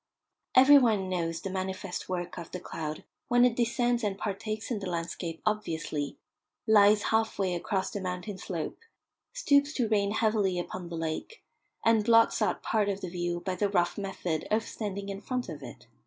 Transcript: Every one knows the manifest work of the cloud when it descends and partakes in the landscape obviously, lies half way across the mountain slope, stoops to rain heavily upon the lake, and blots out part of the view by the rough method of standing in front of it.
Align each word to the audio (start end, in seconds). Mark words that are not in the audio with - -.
Every 0.55 0.79
one 0.79 1.09
knows 1.09 1.41
the 1.41 1.51
manifest 1.51 2.09
work 2.09 2.39
of 2.39 2.49
the 2.49 2.59
cloud 2.59 3.03
when 3.27 3.45
it 3.45 3.55
descends 3.55 4.03
and 4.03 4.17
partakes 4.17 4.71
in 4.71 4.79
the 4.79 4.89
landscape 4.89 5.39
obviously, 5.45 6.17
lies 6.65 7.03
half 7.13 7.37
way 7.37 7.53
across 7.53 7.91
the 7.91 8.01
mountain 8.01 8.39
slope, 8.39 8.79
stoops 9.31 9.73
to 9.73 9.87
rain 9.87 10.09
heavily 10.13 10.57
upon 10.57 10.89
the 10.89 10.97
lake, 10.97 11.43
and 11.85 12.03
blots 12.03 12.41
out 12.41 12.63
part 12.63 12.89
of 12.89 13.01
the 13.01 13.09
view 13.09 13.41
by 13.41 13.53
the 13.53 13.69
rough 13.69 13.95
method 13.95 14.47
of 14.49 14.63
standing 14.63 15.07
in 15.09 15.21
front 15.21 15.49
of 15.49 15.61
it. 15.61 15.85